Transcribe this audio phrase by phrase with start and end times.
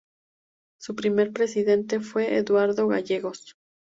[0.79, 3.55] Su primer presidente fue Eduardo Gallegos.